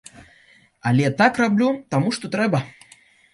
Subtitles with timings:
[0.91, 2.63] Але так раблю, таму што трэба.